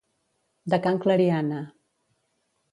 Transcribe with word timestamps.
De 0.75 0.79
can 0.87 0.97
Clariana. 1.05 1.61